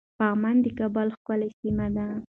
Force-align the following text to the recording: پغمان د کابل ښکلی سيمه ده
پغمان 0.19 0.55
د 0.61 0.67
کابل 0.79 1.07
ښکلی 1.17 1.49
سيمه 1.59 1.87
ده 1.95 2.07